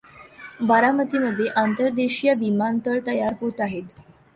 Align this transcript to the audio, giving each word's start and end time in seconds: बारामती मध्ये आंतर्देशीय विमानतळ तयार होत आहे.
बारामती 0.61 1.17
मध्ये 1.19 1.47
आंतर्देशीय 1.57 2.33
विमानतळ 2.35 2.99
तयार 3.07 3.33
होत 3.41 3.61
आहे. 3.61 3.81